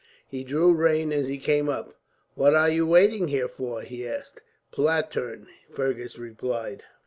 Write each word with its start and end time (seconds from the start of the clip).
He 0.27 0.43
drew 0.43 0.73
rein 0.73 1.13
as 1.13 1.27
he 1.27 1.37
came 1.37 1.69
up. 1.69 1.93
"What 2.33 2.55
are 2.55 2.69
you 2.69 2.87
waiting 2.87 3.27
here 3.27 3.47
for?" 3.47 3.83
he 3.83 4.07
asked. 4.07 4.41
"Platurn," 4.71 5.45
Fergus 5.69 6.17
replied. 6.17 6.81